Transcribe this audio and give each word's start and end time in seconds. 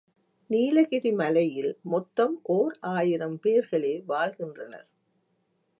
நீலகிரி 0.49 1.11
மலையில் 1.11 1.77
மொத்தம் 1.83 2.35
ஓர் 2.49 2.73
ஆயிரம் 2.93 3.39
பேர்களே 3.39 3.93
வாழ்கின்றனர். 4.05 4.87